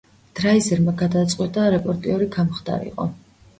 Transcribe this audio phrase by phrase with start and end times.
[0.37, 3.11] დრაიზერმა გადაწყვიტა რეპორტიორი გამხდარიყო.